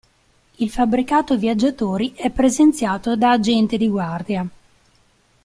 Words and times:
Il 0.55 0.71
fabbricato 0.71 1.37
viaggiatori 1.37 2.13
è 2.15 2.31
presenziato 2.31 3.15
da 3.15 3.29
agente 3.33 3.77
di 3.77 3.87
guardia. 3.87 4.49